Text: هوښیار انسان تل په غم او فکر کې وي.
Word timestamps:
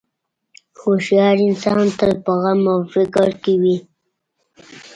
هوښیار 0.81 1.37
انسان 1.49 1.85
تل 1.97 2.11
په 2.23 2.31
غم 2.41 2.61
او 2.73 2.79
فکر 2.93 3.29
کې 3.43 3.53
وي. 3.61 3.77